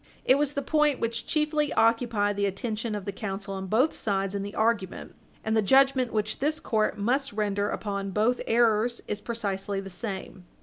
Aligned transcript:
It 0.25 0.39
was 0.39 0.53
the 0.53 0.63
point 0.63 0.99
which 0.99 1.27
chiefly 1.27 1.71
occupied 1.73 2.35
the 2.35 2.47
attention 2.47 2.95
of 2.95 3.05
the 3.05 3.11
counsel 3.11 3.53
on 3.53 3.67
both 3.67 3.93
sides 3.93 4.33
in 4.33 4.41
the 4.41 4.55
argument 4.55 5.13
and 5.43 5.55
the 5.55 5.61
judgment 5.61 6.11
which 6.11 6.39
this 6.39 6.59
court 6.59 6.97
must 6.97 7.33
render 7.33 7.69
upon 7.69 8.09
both 8.09 8.41
errors 8.47 9.03
is 9.07 9.21
precisely 9.21 9.79
the 9.79 9.91
same. 9.91 10.45